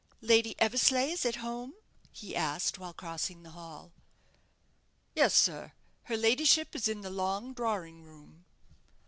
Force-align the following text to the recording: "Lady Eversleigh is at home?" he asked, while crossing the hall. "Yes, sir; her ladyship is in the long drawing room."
"Lady 0.23 0.59
Eversleigh 0.59 1.11
is 1.13 1.27
at 1.27 1.35
home?" 1.45 1.75
he 2.11 2.35
asked, 2.35 2.79
while 2.79 2.91
crossing 2.91 3.43
the 3.43 3.51
hall. 3.51 3.91
"Yes, 5.13 5.35
sir; 5.35 5.73
her 6.05 6.17
ladyship 6.17 6.75
is 6.75 6.87
in 6.87 7.01
the 7.01 7.11
long 7.11 7.53
drawing 7.53 8.01
room." 8.01 8.43